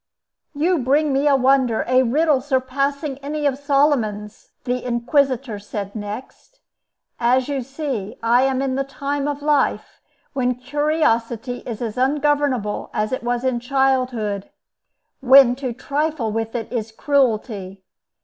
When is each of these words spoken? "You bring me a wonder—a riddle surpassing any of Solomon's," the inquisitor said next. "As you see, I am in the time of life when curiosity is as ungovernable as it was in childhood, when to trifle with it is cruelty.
"You 0.55 0.79
bring 0.79 1.13
me 1.13 1.27
a 1.27 1.35
wonder—a 1.35 2.01
riddle 2.01 2.41
surpassing 2.41 3.19
any 3.19 3.45
of 3.45 3.59
Solomon's," 3.59 4.49
the 4.63 4.83
inquisitor 4.83 5.59
said 5.59 5.95
next. 5.95 6.59
"As 7.19 7.47
you 7.47 7.61
see, 7.61 8.17
I 8.23 8.41
am 8.41 8.63
in 8.63 8.73
the 8.73 8.83
time 8.83 9.27
of 9.27 9.43
life 9.43 10.01
when 10.33 10.55
curiosity 10.55 11.57
is 11.67 11.83
as 11.83 11.97
ungovernable 11.99 12.89
as 12.95 13.11
it 13.11 13.21
was 13.21 13.43
in 13.43 13.59
childhood, 13.59 14.49
when 15.19 15.55
to 15.57 15.71
trifle 15.71 16.31
with 16.31 16.55
it 16.55 16.73
is 16.73 16.91
cruelty. 16.91 17.83